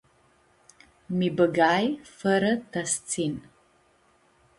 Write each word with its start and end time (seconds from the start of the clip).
Mi-bãgai 1.17 1.85
fãrã 2.17 2.53
ta 2.71 2.81
s-tsin. 2.91 3.33